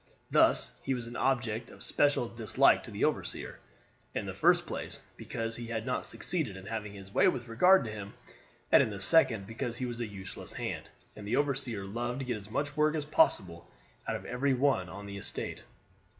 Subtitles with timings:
[0.31, 3.59] Thus he was an object of special dislike to the overseer;
[4.15, 7.83] in the first place because he had not succeeded in having his way with regard
[7.85, 8.15] to him,
[8.71, 12.25] and in the second because he was a useless hand, and the overseer loved to
[12.25, 13.69] get as much work as possible
[14.07, 15.63] out of every one on the estate.